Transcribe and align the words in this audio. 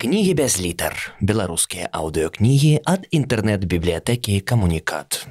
Кнігі 0.00 0.34
без 0.38 0.60
літар. 0.62 0.94
Беларускія 1.18 1.88
аўдыёкнігі 1.90 2.86
ад 2.86 3.08
інтэрнэт-бібліятэкі 3.10 4.38
камунікат. 4.46 5.26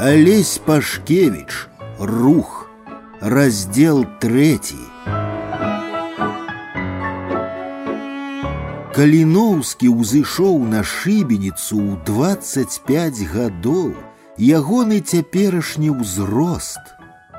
Олесь 0.00 0.56
Пашкевич. 0.64 1.68
Рух. 2.00 2.70
Раздел 3.20 4.06
третий. 4.18 4.80
Каліноўскі 8.95 9.87
ўзышоў 9.87 10.57
на 10.67 10.81
шыбеніцу 10.83 11.77
ў 11.79 11.91
25 12.07 13.21
гадоў, 13.33 13.93
ягоны 14.37 14.99
цяперашні 14.99 15.95
ўзрост. 15.95 16.81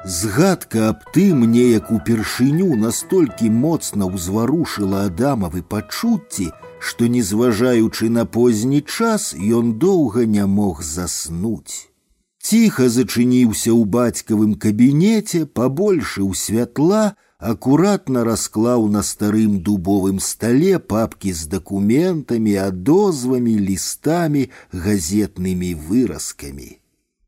Згадка 0.05 0.89
аб 0.91 1.05
тым 1.15 1.45
неяк 1.47 1.93
упершыню 1.95 2.75
настолькі 2.75 3.53
моцна 3.53 4.09
ўзварушыла 4.11 5.07
адамавы 5.13 5.63
пачуцці, 5.63 6.51
што, 6.81 7.07
не 7.07 7.23
зважаючы 7.23 8.11
на 8.11 8.25
позні 8.27 8.83
час, 8.83 9.31
ён 9.37 9.79
доўга 9.79 10.27
не 10.27 10.47
мог 10.47 10.83
заснуць. 10.83 11.93
Ціха 12.43 12.89
зачыніўся 12.91 13.71
ў 13.71 13.87
бацькавым 13.87 14.59
кабінеце, 14.59 15.47
пабольшыў 15.47 16.35
святла, 16.35 17.15
аккуратно 17.39 18.25
расклаў 18.25 18.87
на 18.89 19.03
старым 19.03 19.61
дубовым 19.61 20.21
столе 20.21 20.79
папки 20.79 21.33
с 21.33 21.47
документами, 21.47 22.55
адозвамі, 22.55 23.57
листами, 23.59 24.51
газетными 24.73 25.75
выразками. 25.75 26.79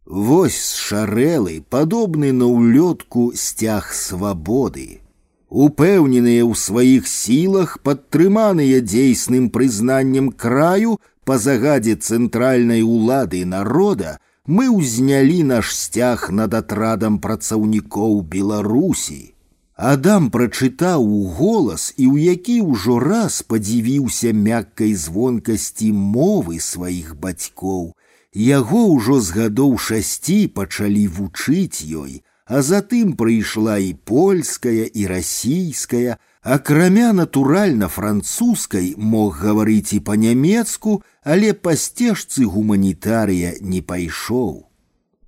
Вось 0.07 0.75
шарэлы, 0.77 1.65
падобны 1.69 2.31
на 2.33 2.47
ўлётку 2.47 3.33
сцяг 3.35 3.93
свабоды. 3.93 5.01
Упэўненыя 5.49 6.45
ў 6.45 6.55
сваіх 6.55 7.09
сілах, 7.09 7.81
падтрыманыя 7.81 8.83
дзейсным 8.83 9.51
прызнаннем 9.51 10.31
краю 10.31 10.99
па 11.25 11.39
загадзе 11.39 11.97
цэнтральнай 11.97 12.83
улады 12.83 13.45
народа, 13.47 14.19
мы 14.47 14.69
ўзнялі 14.69 15.43
наш 15.43 15.73
сцяг 15.73 16.29
над 16.31 16.55
атрадам 16.55 17.19
працаўнікоў 17.19 18.21
Беларусі. 18.23 19.33
Адам 19.79 20.31
прачытаў 20.31 21.03
у 21.03 21.27
голас 21.37 21.91
і 21.97 22.07
ў 22.07 22.31
які 22.31 22.61
ўжо 22.63 22.99
раз 23.03 23.43
падзівіўся 23.43 24.31
мяккай 24.31 24.95
звонкасці 24.95 25.91
мовы 25.93 26.61
сваіх 26.63 27.17
бацькоў. 27.19 27.91
Яго 28.35 28.87
ўжо 28.95 29.19
з 29.19 29.35
гадоў 29.35 29.75
шасці 29.79 30.47
пачалі 30.55 31.07
вучыць 31.19 31.83
ёй, 31.83 32.23
а 32.47 32.63
затым 32.63 33.19
прыйшла 33.19 33.79
і 33.83 33.95
польская 34.07 34.87
і 34.87 35.07
расійская, 35.11 36.19
акрамя 36.43 37.13
натуральна 37.13 37.89
французскай 37.89 38.95
мог 38.97 39.43
гаварыць 39.43 39.97
і 39.99 40.01
па-нямецку, 40.07 41.03
але 41.25 41.51
па 41.55 41.75
сцежцы 41.75 42.47
гуманітарыя 42.47 43.59
не 43.61 43.83
пайшоў. 43.83 44.69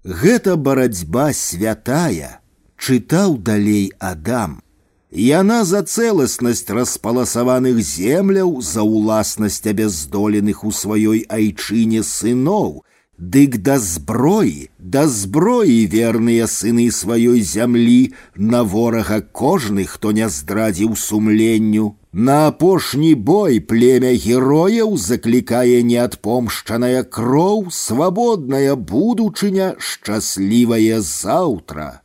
Гэта 0.06 0.54
барацьба 0.54 1.32
святая, 1.32 2.38
чытаў 2.86 3.38
далей 3.38 3.92
Адам. 3.98 4.62
Яна 5.10 5.64
за 5.64 5.82
цэласнасць 5.82 6.68
распаласаваных 6.68 7.80
земляў, 7.80 8.60
за 8.60 8.82
ўласнасць 8.82 9.64
абяздоленых 9.66 10.64
у 10.64 10.70
сваёй 10.70 11.24
айчыне 11.28 12.02
сыноў, 12.02 12.82
Дык 13.18 13.56
да 13.64 13.78
зброі, 13.78 14.68
да 14.78 15.06
зброі 15.08 15.86
верныя 15.88 16.44
сыны 16.44 16.90
сваёй 16.92 17.40
зямлі, 17.40 18.12
на 18.36 18.60
ворага 18.62 19.22
кожны, 19.22 19.86
хто 19.88 20.12
не 20.12 20.28
здрадзіў 20.28 20.96
сумленню. 21.00 21.96
На 22.12 22.48
апошні 22.48 23.14
бой 23.14 23.60
племя 23.60 24.12
герояў 24.12 24.96
заклікае 25.00 25.80
неадпомшчаная 25.82 27.04
кроў, 27.04 27.68
свабодная 27.72 28.76
будучыня, 28.76 29.74
шчаслівае 29.78 31.00
заўтра. 31.00 32.02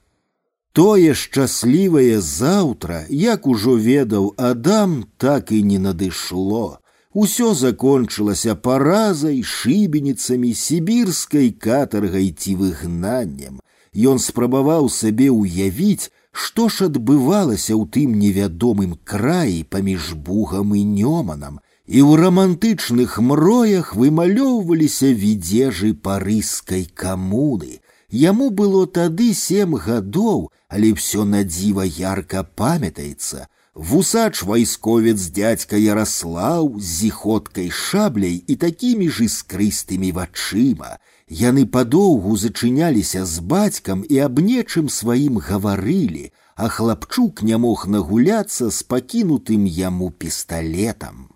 Тое 0.75 1.13
шчаслівае 1.13 2.21
заўтра, 2.21 3.03
як 3.09 3.47
ужо 3.47 3.75
ведаў 3.75 4.33
Адам, 4.37 5.03
так 5.17 5.51
і 5.51 5.63
не 5.63 5.79
надышло. 5.79 6.79
Усё 7.13 7.51
закончылася 7.53 8.55
паразай, 8.55 9.43
шыбеніцамі, 9.43 10.53
сібірскай 10.55 11.51
катаргай 11.51 12.31
ці 12.31 12.55
выгнаннем. 12.55 13.59
Ён 13.91 14.23
спрабаваў 14.23 14.87
сабе 14.87 15.27
ўявіць, 15.27 16.07
што 16.31 16.69
ж 16.71 16.87
адбывалася 16.87 17.75
ў 17.75 17.83
тым 17.91 18.15
невядомым 18.15 18.95
краі 19.03 19.67
паміж 19.67 20.15
бугам 20.15 20.71
і 20.71 20.87
нёманам, 20.87 21.59
і 21.83 21.99
ў 21.99 22.15
рамантычных 22.23 23.19
мроях 23.19 23.91
вымалёўваліся 23.99 25.11
відзежы 25.11 25.91
парыскай 25.99 26.87
камуны. 26.95 27.83
Яму 28.11 28.49
было 28.51 28.87
тады 28.87 29.33
сем 29.33 29.75
гадоў, 29.75 30.47
але 30.67 30.93
все 30.93 31.25
на 31.25 31.43
дзіва 31.43 31.85
ярко 31.85 32.45
памятаецца. 32.55 33.47
Вусач 33.73 34.43
вайсковец 34.43 35.31
дядька 35.31 35.77
Ярослаў 35.77 36.75
з 36.77 36.87
зіходкай 37.01 37.69
шабляй 37.71 38.43
і 38.47 38.55
такімі 38.55 39.07
ж 39.09 39.27
іскрыстымі 39.29 40.11
вачыма. 40.11 40.99
Яны 41.31 41.63
падоўгу 41.65 42.35
зачыняліся 42.35 43.25
з 43.25 43.39
бацькам 43.39 44.03
і 44.03 44.19
аб 44.27 44.43
нечым 44.43 44.91
сваім 44.91 45.39
гаварылі, 45.39 46.31
а 46.55 46.67
хлапчук 46.67 47.43
не 47.47 47.57
мог 47.57 47.87
нагуляцца 47.87 48.69
з 48.69 48.83
пакінутым 48.83 49.63
яму 49.65 50.11
пісталетам. 50.11 51.31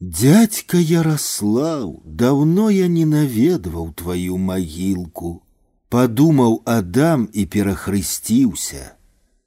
Дядька 0.00 0.78
Ярослаў, 0.78 2.02
давно 2.04 2.70
я 2.70 2.86
не 2.86 3.04
наведваў 3.06 3.92
твою 3.94 4.38
магілку, 4.38 5.42
Падумаў 5.88 6.62
Адам 6.64 7.28
і 7.32 7.46
перахрысціўся. 7.46 8.96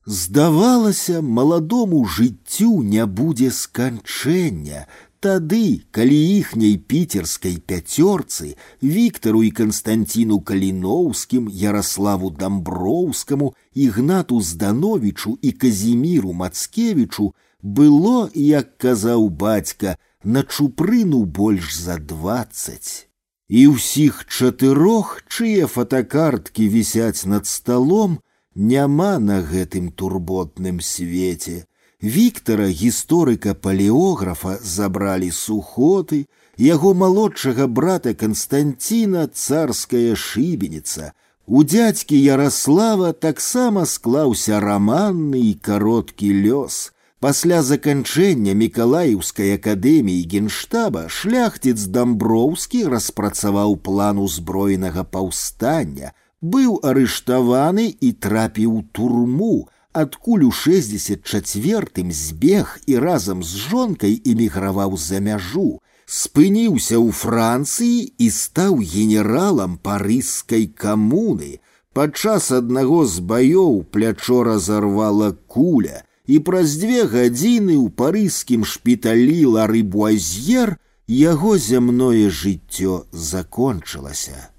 Здавалася, 0.05 1.21
маладому 1.21 2.05
жыццю 2.05 2.83
не 2.83 3.05
будзе 3.05 3.49
сканчэння, 3.51 4.85
Тады, 5.25 5.81
калі 5.89 6.17
іхняй 6.37 6.75
піцерскай 6.77 7.55
пяцёрцы 7.57 8.51
Віктару 8.83 9.41
і 9.43 9.49
Канстанціну 9.49 10.37
Каліноўскім, 10.41 11.47
Ярославу 11.49 12.29
Дамброўскаму, 12.29 13.55
Ігнату 13.73 14.41
Здановічу 14.41 15.39
і 15.41 15.51
Казіміру 15.51 16.33
Мацкевічу 16.33 17.33
было, 17.63 18.29
як 18.35 18.77
казаў 18.77 19.29
бацька, 19.29 19.97
на 20.23 20.43
чупрыну 20.43 21.25
больш 21.25 21.73
за 21.73 21.97
двадцать. 21.97 23.08
І 23.49 23.67
ўсіх 23.77 24.25
чатырох, 24.25 25.21
чые 25.29 25.67
фотокарткі 25.69 26.65
вісяць 26.69 27.29
над 27.29 27.45
столом, 27.45 28.19
няма 28.55 29.19
на 29.19 29.41
гэтым 29.41 29.91
турботным 29.91 30.81
свеце. 30.81 31.65
Віктора 32.01 32.67
гісторыка 32.69 33.53
палеографа 33.53 34.57
забралі 34.61 35.29
сухоты, 35.31 36.25
яго 36.57 36.93
малодшага 36.93 37.67
брата 37.67 38.13
Констанціна 38.13 39.27
царская 39.27 40.15
шыбеніца. 40.15 41.13
У 41.45 41.63
дядзькі 41.63 42.17
Ярослава 42.17 43.13
таксама 43.13 43.85
склаўся 43.85 44.59
раманны 44.59 45.39
і 45.51 45.53
кароткі 45.53 46.33
лёс. 46.45 46.91
Пасля 47.25 47.59
заканчэння 47.65 48.53
мікалаеўскай 48.53 49.55
акадэміі 49.57 50.25
генштаба 50.33 51.07
шляхціц 51.09 51.87
дамброўскі 51.95 52.81
распрацаваў 52.93 53.73
план 53.87 54.19
узброенага 54.25 55.03
паўстання, 55.15 56.11
быў 56.53 56.77
арыштаваны 56.91 57.87
і 57.89 58.11
трапіў 58.27 58.77
турму, 58.91 59.67
адкуль 60.03 60.45
у 60.49 60.51
64 60.51 62.11
збег 62.11 62.77
і 62.85 63.01
разам 63.07 63.43
з 63.43 63.65
жонкай 63.71 64.21
эміграваў 64.21 64.97
за 65.09 65.23
мяжу, 65.27 65.81
спыніўся 66.05 67.01
ў 67.01 67.09
Францыі 67.09 67.99
і 68.21 68.27
стаў 68.29 68.81
генералам 68.85 69.79
парыскай 69.81 70.67
камуны. 70.67 71.57
Падчас 71.95 72.51
аднаго 72.51 73.05
з 73.07 73.23
баёў 73.23 73.85
плячо 73.89 74.43
разарвала 74.43 75.31
куля, 75.47 76.03
і 76.29 76.39
праз 76.47 76.75
дзве 76.81 77.05
гадзіны 77.11 77.75
ў 77.77 77.87
парыскім 78.01 78.65
шпіталі 78.65 79.37
лары 79.57 79.83
буазьер 79.83 80.75
яго 81.07 81.57
зямное 81.57 82.29
жыццё 82.29 83.05
закончылася. 83.11 84.49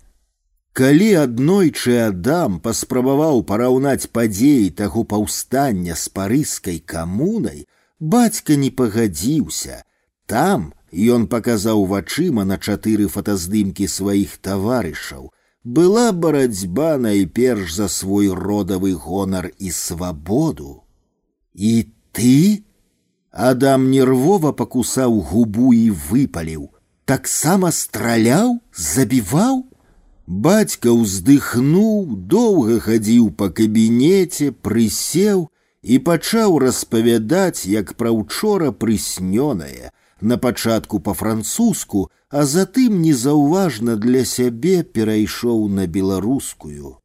Калі 0.77 1.11
аднойчы 1.25 1.99
Адам 2.05 2.61
паспрабаваў 2.61 3.43
параўнаць 3.49 4.12
падзеі 4.12 4.71
таго 4.71 5.05
паўстання 5.05 5.97
з 5.97 6.09
парыскай 6.12 6.79
камунай, 6.85 7.65
бацька 7.99 8.56
не 8.61 8.71
пагадзіўся. 8.71 9.83
Там, 10.27 10.73
Ён 10.93 11.27
паказаў 11.27 11.85
вачыма 11.85 12.44
на 12.44 12.56
чатыры 12.56 13.09
фотаздымкі 13.09 13.87
сваіх 13.87 14.38
таварышаў. 14.38 15.33
Была 15.65 16.12
барацьба 16.12 16.97
найперш 16.97 17.75
за 17.75 17.88
свой 17.88 18.33
родавы 18.33 18.94
гонар 18.94 19.50
і 19.59 19.71
свабоду. 19.71 20.80
І 21.55 21.87
ты? 22.12 22.62
Адам 23.33 23.91
нервова 23.91 24.53
пакусаў 24.53 25.21
губу 25.31 25.73
і 25.77 25.91
выпаліў. 25.91 26.73
Таксама 27.05 27.71
страляў, 27.71 28.61
забіваў? 28.73 29.65
Бацька 30.27 30.91
ўздыхнуў, 30.91 32.17
доўга 32.33 32.81
хадзіў 32.83 33.31
па 33.38 33.49
кабінеце, 33.49 34.50
прысеў 34.50 35.47
і 35.83 35.99
пачаў 36.09 36.59
распавядаць, 36.59 37.62
як 37.71 37.94
пра 37.94 38.11
ўчора 38.11 38.73
прыснёнае, 38.73 39.94
на 40.21 40.37
пачатку 40.37 40.99
па-французску, 40.99 42.11
а 42.29 42.43
затым 42.43 43.00
незаўважна 43.03 43.94
для 43.97 44.25
сябе 44.25 44.83
перайшоў 44.83 45.69
на 45.69 45.87
беларускую. 45.87 46.99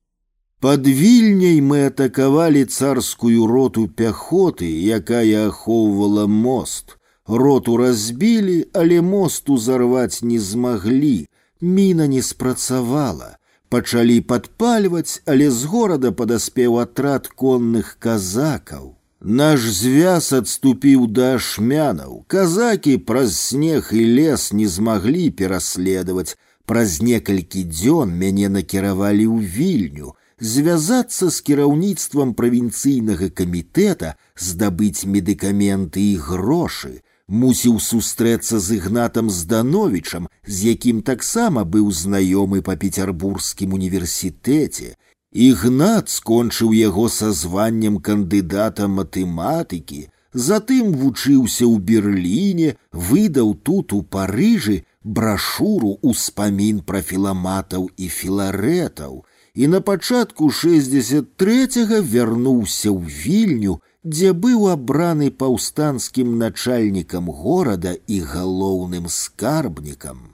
Под 0.61 0.85
вільняй 0.87 1.57
мы 1.61 1.87
атакавалі 1.89 2.65
царскую 2.65 3.47
роту 3.49 3.87
пяхоты, 3.87 4.69
якая 4.69 5.47
ахоўвала 5.49 6.27
мост. 6.27 6.97
Роту 7.25 7.77
разбілі, 7.77 8.67
але 8.73 9.01
мост 9.01 9.49
узарваць 9.49 10.21
не 10.21 10.37
змаглі. 10.39 11.25
Міна 11.61 12.07
не 12.07 12.21
спрацавала. 12.21 13.37
Пачалі 13.69 14.21
падпальваць, 14.21 15.23
але 15.25 15.49
з 15.49 15.65
горада 15.65 16.11
падаспеў 16.11 16.77
атрад 16.85 17.27
конных 17.33 17.97
казакаў. 17.97 18.93
Наш 19.21 19.65
звяз 19.65 20.29
адступіў 20.33 21.09
да 21.09 21.35
ашмянаў. 21.41 22.25
Казакі 22.27 22.97
праз 22.97 23.33
снег 23.33 23.89
і 23.93 24.05
лес 24.05 24.53
не 24.53 24.67
змаглі 24.67 25.29
пераследаваць. 25.29 26.37
Праз 26.69 27.01
некалькі 27.01 27.65
дзён 27.65 28.13
мяне 28.13 28.49
накіравалі 28.49 29.25
ў 29.25 29.37
вільню, 29.41 30.13
звязацца 30.39 31.29
з 31.29 31.37
кіраўніцтвам 31.47 32.33
правінцыйнага 32.33 33.29
камітэта, 33.29 34.15
здабыць 34.35 35.05
медыкаменты 35.05 36.01
і 36.01 36.15
грошы, 36.27 36.93
мусіў 37.27 37.79
сустрэцца 37.79 38.59
з 38.59 38.81
ігнатам 38.81 39.29
здановічам, 39.29 40.27
з 40.45 40.73
якім 40.73 41.01
таксама 41.01 41.63
быў 41.63 41.91
знаёмы 41.91 42.61
па 42.61 42.75
петербургскім 42.75 43.73
універсітэце, 43.79 44.95
Ігнат 45.31 46.09
скончыў 46.09 46.73
яго 46.75 47.07
са 47.07 47.31
званнем 47.31 47.99
кандыдата 48.03 48.87
матэматыкі, 48.91 50.09
затым 50.33 50.91
вучыўся 50.91 51.63
ў 51.63 51.79
Берліне, 51.79 52.75
выдаў 52.91 53.53
тут 53.63 53.93
у 53.95 54.01
Парыжы 54.03 54.83
брашуру 55.03 55.95
ўспамін 56.03 56.83
пра 56.83 56.99
філаматаў 56.99 57.87
і 57.95 58.09
філарэтаў, 58.11 59.23
і 59.55 59.67
на 59.67 59.81
пачатку 59.81 60.49
63 60.49 61.67
вярнуўся 62.01 62.89
ў 62.89 63.01
вільню, 63.05 63.79
дзе 64.03 64.33
быў 64.33 64.67
абраны 64.73 65.29
паўстанцкім 65.31 66.37
начальнікам 66.37 67.29
горада 67.29 67.95
і 68.07 68.19
галоўным 68.33 69.07
скарбнікам. 69.07 70.31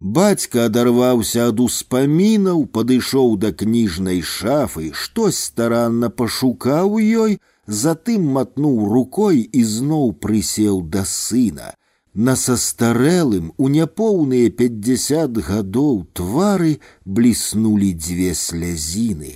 Бацька 0.00 0.66
адарваўся 0.68 1.48
ад 1.48 1.60
успамінаў, 1.64 2.66
падышоў 2.66 3.36
да 3.40 3.52
кніжнай 3.52 4.20
шафы, 4.20 4.90
штось 4.92 5.38
старанна 5.38 6.10
пашукаў 6.10 6.98
ёй, 7.00 7.38
затым 7.66 8.26
матнуў 8.36 8.84
рукой 8.90 9.40
і 9.40 9.64
зноў 9.64 10.12
прысеў 10.20 10.82
да 10.82 11.04
сына. 11.08 11.72
На 12.18 12.36
састарэлым 12.36 13.52
у 13.58 13.68
няпоўныя 13.76 14.50
пятьдесят 14.50 15.38
гадоў 15.48 16.06
твары 16.14 16.78
бліснулі 17.04 17.90
дзве 17.94 18.34
слязіны. 18.34 19.34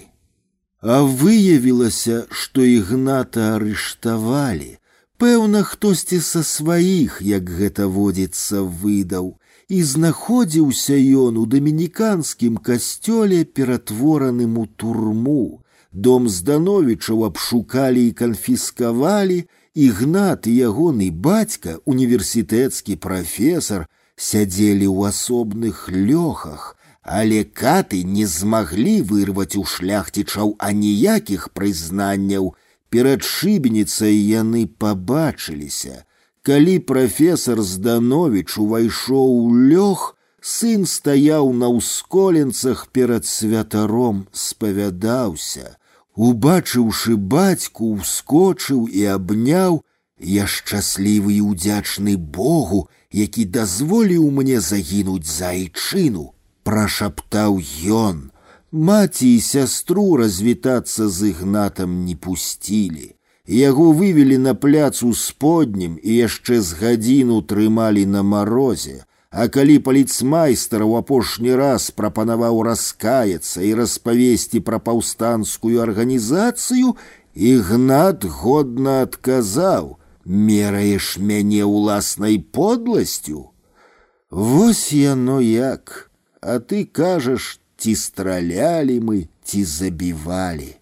А 0.80 1.02
выявілася, 1.02 2.26
што 2.30 2.62
ігната 2.62 3.56
арыштавалі. 3.56 4.78
Пэўна, 5.18 5.64
хтосьці 5.66 6.20
са 6.22 6.44
сваіх, 6.46 7.18
як 7.22 7.50
гэта 7.50 7.90
водзіцца, 7.90 8.62
выдаў 8.62 9.34
і 9.68 9.82
знаходзіўся 9.84 10.96
ён 10.96 11.36
у 11.36 11.44
дамініканскім 11.44 12.56
касцёле 12.56 13.44
ператвораным 13.44 14.58
у 14.58 14.66
турму. 14.66 15.60
Дом 15.92 16.28
здановічаў 16.28 17.24
абшукалі 17.28 18.08
і 18.08 18.12
канфіскавалі, 18.12 19.44
ігнат 19.74 20.46
і 20.46 20.54
ягоны 20.68 21.10
бацька, 21.10 21.78
універсітэцкі 21.84 22.96
прафесор, 22.96 23.86
сядзелі 24.16 24.86
ў 24.90 25.14
асобных 25.14 25.86
лёхах, 25.88 26.74
але 27.02 27.44
каты 27.44 28.02
не 28.04 28.26
змаглі 28.26 29.00
вырваць 29.02 29.56
у 29.56 29.64
шляхцічаў 29.64 30.56
аніякіх 30.58 31.48
прызнанняў. 31.54 32.54
Перад 32.88 33.20
шыбеніцай 33.22 34.16
яны 34.16 34.64
пабачыліся. 34.66 36.04
Калі 36.42 36.78
прафесор 36.90 37.60
Зданович 37.60 38.56
увайшоў 38.56 39.28
у 39.44 39.52
лёг, 39.52 40.16
сын 40.40 40.86
стаяў 40.86 41.52
на 41.52 41.68
ўсколенцах 41.68 42.88
перад 42.88 43.26
святаром, 43.26 44.26
спавядаўся. 44.32 45.76
Убачыўшы 46.16 47.16
бацьку, 47.16 47.92
ускочыў 47.94 48.88
і 48.90 49.04
абняў, 49.16 49.82
я 50.18 50.46
шчаслівы 50.46 51.34
і 51.34 51.42
ўдзячны 51.50 52.16
Богу, 52.16 52.88
які 53.12 53.44
дазволіў 53.44 54.30
мне 54.30 54.60
загінуць 54.60 55.30
за 55.30 55.54
айчыну, 55.54 56.32
прашаптаў 56.64 57.60
ён. 58.00 58.30
Маці 58.72 59.28
і 59.34 59.40
сястру 59.40 60.16
развітацца 60.16 61.08
з 61.08 61.30
ігнатам 61.30 62.04
не 62.04 62.16
пусцілі. 62.16 63.14
Яго 63.46 63.92
вывели 63.92 64.36
на 64.36 64.52
пляцу 64.54 65.14
споднім 65.14 65.96
і 66.02 66.14
яшчэ 66.14 66.60
з 66.60 66.76
гадзіну 66.82 67.40
трымалі 67.40 68.04
на 68.04 68.22
марозе, 68.22 69.04
А 69.32 69.48
калі 69.52 69.78
паліцмайстар 69.84 70.82
у 70.84 70.94
апошні 70.96 71.52
раз 71.60 71.90
прапанаваў 71.92 72.62
раскаяцца 72.64 73.60
і 73.60 73.74
распавесці 73.80 74.60
пра 74.64 74.80
паўстанскую 74.80 75.84
арганізацыю, 75.84 76.96
ігнат 77.34 78.24
годна 78.24 79.02
адказаў: « 79.04 80.48
Мераеш 80.48 81.18
мяне 81.20 81.64
ўласнай 81.64 82.40
подласцю. 82.40 83.52
Вось 84.30 84.92
яно 84.92 85.40
як, 85.40 86.10
а 86.40 86.58
ты 86.58 86.84
кажаш, 86.84 87.60
ці 87.76 87.94
стралялі 87.96 89.00
мы, 89.00 89.28
ці 89.44 89.64
забівалі. 89.64 90.76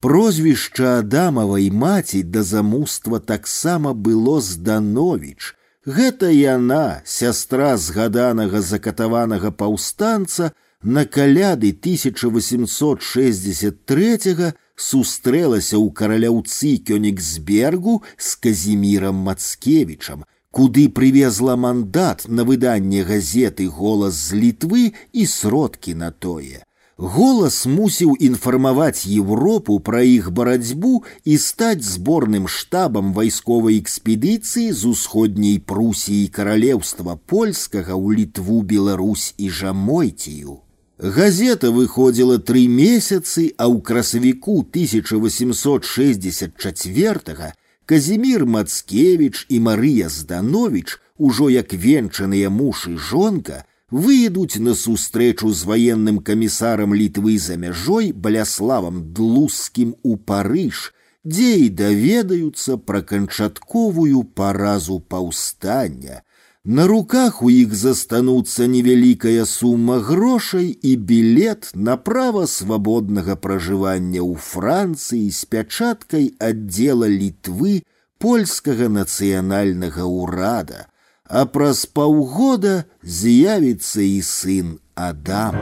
Прозвішча 0.00 0.98
Адамавай 0.98 1.70
маці 1.70 2.22
да 2.22 2.42
замуства 2.42 3.18
таксама 3.18 3.92
было 3.92 4.40
Здановіч. 4.40 5.54
Гэта 5.86 6.34
яна, 6.34 7.00
сястра 7.04 7.76
згаданага 7.78 8.60
закатаванага 8.60 9.50
паўстанца, 9.50 10.52
на 10.82 11.06
каляды 11.06 11.70
1863 11.70 14.52
сустрэлася 14.76 15.78
ў 15.78 15.90
караляўцы 15.90 16.76
Кёнігсбергу 16.82 18.02
з 18.18 18.36
Казімірам 18.36 19.14
Мацкевічам, 19.14 20.24
куды 20.50 20.88
прывезла 20.88 21.56
мандат 21.56 22.28
на 22.28 22.44
выданне 22.44 23.02
газеты 23.02 23.68
голас 23.68 24.14
з 24.14 24.32
літвы 24.42 24.92
і 25.12 25.26
сродкі 25.26 25.94
на 25.94 26.10
тое. 26.10 26.64
Голас 26.96 27.68
мусіў 27.68 28.16
інфармаваць 28.24 29.04
Еўропу 29.04 29.76
пра 29.84 30.00
іх 30.00 30.32
барацьбу 30.32 31.04
і 31.28 31.36
стаць 31.36 31.84
зборным 31.84 32.48
штабам 32.48 33.12
вайсковай 33.12 33.76
экспедыцыі 33.80 34.72
з 34.72 34.96
усходняй 34.96 35.60
прусіі 35.60 36.32
каралеўства 36.32 37.20
польскага 37.28 37.92
ў 37.92 38.16
літву 38.22 38.62
Беларусь 38.62 39.34
і 39.36 39.50
жамойцію. 39.50 40.60
Газета 40.96 41.68
выходзіла 41.68 42.40
тры 42.40 42.64
месяцы, 42.64 43.52
а 43.60 43.68
ў 43.68 43.84
красавіку 43.84 44.64
1864 44.64 47.52
Казімір 47.84 48.46
Мацкевіч 48.46 49.46
і 49.52 49.60
Марыя 49.60 50.08
Зданович, 50.08 50.96
ужо 51.18 51.50
як 51.52 51.76
венчаныя 51.76 52.48
муж 52.48 52.88
і 52.88 52.96
жонка, 52.96 53.68
выйдуць 53.90 54.58
на 54.58 54.74
сустрэчу 54.74 55.52
з 55.52 55.64
ваенным 55.70 56.18
камісарам 56.18 56.94
літвы 56.94 57.38
за 57.38 57.56
мяжой 57.56 58.12
баляславам 58.12 59.12
длузскім 59.14 59.94
у 60.02 60.16
парыж, 60.16 60.92
дзе 61.24 61.52
і 61.66 61.68
даведаюцца 61.70 62.78
пра 62.78 63.02
канчатковую 63.02 64.22
паразу 64.24 65.00
паўстання. 65.00 66.22
На 66.66 66.86
руках 66.90 67.42
у 67.46 67.48
іх 67.50 67.74
застануцца 67.78 68.66
невялікая 68.66 69.46
сума 69.46 69.98
грошай 70.02 70.74
і 70.82 70.96
білет 70.96 71.70
на 71.74 71.94
права 71.96 72.46
свабоднага 72.50 73.36
пражывання 73.38 74.18
ў 74.18 74.34
Францыі 74.34 75.30
з 75.30 75.46
пячаткай 75.46 76.34
аддзела 76.42 77.06
літвы 77.06 77.86
польскага 78.18 78.90
нацыянальнага 78.90 80.10
ўрада, 80.10 80.89
а 81.30 81.44
праз 81.46 81.86
паўгода 81.86 82.84
з'явіцца 83.02 84.02
і 84.02 84.18
сын 84.22 84.78
Адам. 84.94 85.56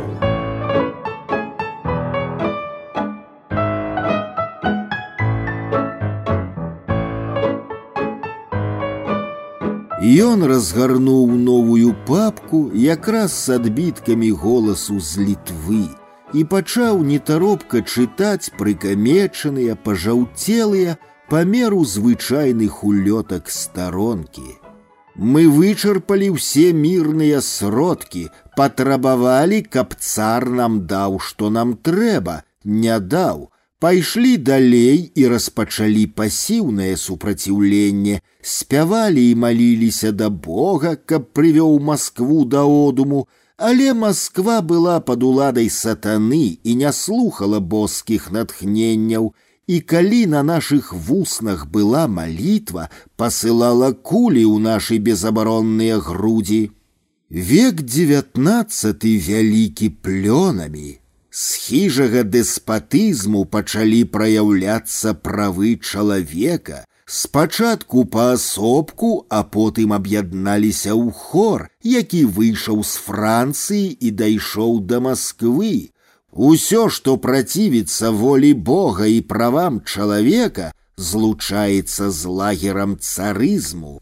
Ён 10.04 10.44
разгарнуў 10.44 11.30
новую 11.32 11.94
папку 12.06 12.58
якраз 12.74 13.32
з 13.32 13.56
адбіткамі 13.56 14.30
голасу 14.30 15.00
з 15.00 15.24
літвы 15.28 15.86
і 16.34 16.44
пачаў 16.50 17.00
нетаропка 17.08 17.80
чытаць 17.80 18.52
прыкамечаныя 18.58 19.78
пажаўцелыя 19.86 20.98
памеру 21.30 21.80
звычайных 21.94 22.84
улётак 22.84 23.48
старонкі. 23.48 24.57
Мы 25.18 25.46
вычарпалі 25.46 26.34
ўсе 26.34 26.72
мірныя 26.74 27.40
сродкі, 27.40 28.28
патрабавалі, 28.58 29.62
каб 29.62 29.94
цар 29.98 30.50
нам 30.50 30.86
даў, 30.90 31.20
што 31.22 31.50
нам 31.54 31.76
трэба, 31.78 32.42
не 32.64 32.98
даў, 32.98 33.50
Пайшлі 33.84 34.36
далей 34.40 35.12
і 35.14 35.26
распачалі 35.28 36.06
пасіўнае 36.18 36.94
супраціўленне, 36.96 38.20
спявалі 38.40 39.24
і 39.30 39.34
маліліся 39.42 40.12
да 40.12 40.30
Бога, 40.30 40.94
каб 40.96 41.26
прывёў 41.36 41.76
Маскву 41.88 42.46
да 42.48 42.62
одуму, 42.64 43.26
але 43.58 43.92
Масква 43.92 44.62
была 44.62 45.00
пад 45.00 45.22
уладай 45.22 45.68
сатаны 45.68 46.58
і 46.64 46.74
не 46.80 46.92
слухала 46.92 47.60
боскіх 47.60 48.30
натхненняў, 48.32 49.34
і 49.68 49.80
калі 49.80 50.26
на 50.26 50.42
нашых 50.42 50.92
вуснах 50.92 51.66
была 51.66 52.06
малітва, 52.08 52.88
пасылала 53.16 53.92
кулі 53.92 54.44
ў 54.44 54.60
нашы 54.60 54.98
безабаронныя 54.98 55.98
грудзі. 55.98 56.70
Век 57.30 57.80
девятнаццаты 57.82 59.16
вялікі 59.18 59.88
плёнамі, 60.04 61.00
з 61.30 61.44
хіжага 61.66 62.22
дэспатызму 62.22 63.44
пачалі 63.44 64.04
праяўляцца 64.04 65.14
правы 65.14 65.80
чалавека, 65.80 66.84
спачатку 67.06 68.04
паасобку, 68.04 69.26
а 69.30 69.42
потым 69.42 69.96
аб'ядналіся 69.96 70.92
ў 70.92 71.10
хор, 71.10 71.66
які 71.82 72.24
выйшаў 72.24 72.84
з 72.84 72.94
Францыі 73.08 73.88
і 73.98 74.10
дайшоў 74.10 74.80
да 74.84 75.00
Масквы. 75.00 75.90
Усё, 76.38 76.88
што 76.88 77.16
працівіцца 77.16 78.10
волі 78.10 78.54
Бога 78.54 79.06
і 79.06 79.20
правам 79.20 79.80
чалавека, 79.84 80.72
злучаецца 80.96 82.10
з 82.10 82.26
лагерам 82.26 82.98
царызму. 82.98 84.00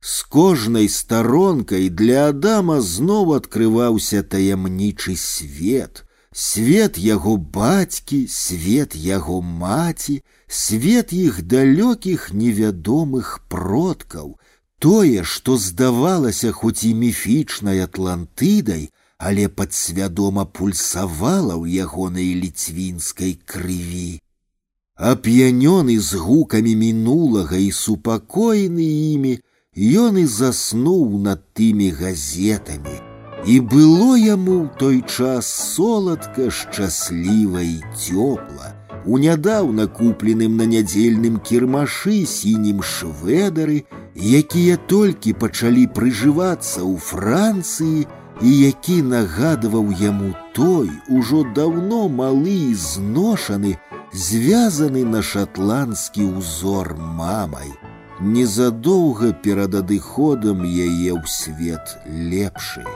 З 0.00 0.22
кожнай 0.22 0.88
старонкай 0.88 1.88
для 1.88 2.28
Адама 2.30 2.80
зноў 2.80 3.34
адкрываўся 3.38 4.22
таямнічы 4.22 5.14
свет, 5.16 6.04
свет 6.32 6.98
яго 6.98 7.36
бацькі, 7.36 8.26
свет 8.30 8.94
яго 8.94 9.42
маці, 9.42 10.22
свет 10.46 11.12
іх 11.12 11.42
далёкіх 11.42 12.30
невядомых 12.32 13.40
продкаў, 13.48 14.38
тое, 14.78 15.24
што 15.24 15.58
здавалася 15.58 16.52
хоць 16.52 16.84
і 16.86 16.94
міфічнай 16.94 17.82
атлантыдай, 17.82 18.90
але 19.18 19.48
падсвядома 19.48 20.44
пульсавала 20.46 21.58
ў 21.58 21.82
ягонай 21.84 22.32
ліцвінскай 22.38 23.38
крыві. 23.44 24.20
Ап'янёны 24.98 25.98
з 26.02 26.18
гукамі 26.18 26.74
мінулага 26.74 27.58
і 27.58 27.70
супакоены 27.70 28.86
імі, 29.14 29.34
ён 29.78 30.18
і 30.18 30.26
заснуў 30.26 31.18
над 31.22 31.44
тымі 31.54 31.90
газетамі. 31.94 32.98
І 33.46 33.60
было 33.62 34.18
яму 34.18 34.66
ў 34.66 34.68
той 34.78 34.98
час 35.06 35.46
соладка, 35.46 36.50
шчасліва 36.50 37.62
і 37.62 37.78
цёпла. 37.94 38.74
У 39.06 39.18
нядаўна 39.22 39.86
купленым 39.86 40.58
на 40.58 40.66
нядзельным 40.66 41.38
кірмашы 41.38 42.26
сінім 42.26 42.82
шведары, 42.82 43.86
якія 44.18 44.76
толькі 44.90 45.38
пачалі 45.38 45.86
прыжывацца 45.94 46.82
ў 46.82 46.98
Францыі, 46.98 48.10
і 48.42 48.50
які 48.58 49.02
нагадваў 49.02 49.92
яму 50.00 50.34
той, 50.54 50.90
ужо 51.08 51.42
даўно 51.56 52.08
малы 52.08 52.54
і 52.70 52.74
зношаны, 52.74 53.76
звязаны 54.12 55.04
на 55.04 55.22
шатландскі 55.22 56.30
ўзор 56.38 56.94
мамай. 56.96 57.72
Незадоўга 58.20 59.32
перад 59.46 59.74
адыходам 59.74 60.64
яе 60.66 61.12
ў 61.14 61.22
свет 61.26 61.98
лепшы. 62.06 62.86